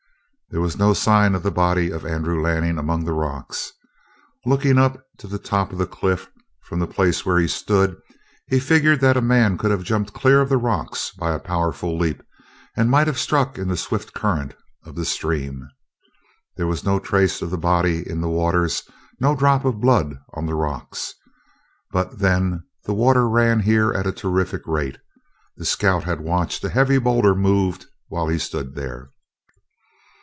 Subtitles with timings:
[0.49, 3.71] There was no sign of the body of Andrew Lanning among the rocks.
[4.45, 6.29] Looking up to the top of the cliff,
[6.65, 7.95] from the place where he stood,
[8.49, 11.97] he figured that a man could have jumped clear of the rocks by a powerful
[11.97, 12.21] leap
[12.75, 14.53] and might have struck in the swift current
[14.83, 15.69] of the stream.
[16.57, 18.83] There was no trace of the body in the waters,
[19.21, 21.13] no drop of blood on the rocks.
[21.93, 24.97] But then the water ran here at a terrific rate;
[25.55, 29.11] the scout had watched a heavy boulder moved while he stood there.